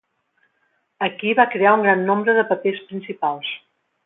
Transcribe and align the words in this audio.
Aquí 1.07 1.33
va 1.41 1.45
crear 1.57 1.75
un 1.81 1.85
gran 1.89 2.03
nombre 2.11 2.37
de 2.39 2.47
papers 2.55 2.83
principals. 2.89 3.55